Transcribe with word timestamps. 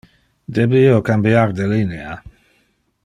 Debe 0.57 0.79
io 0.85 1.03
cambiar 1.09 1.45
de 1.61 1.69
linea? 1.75 2.17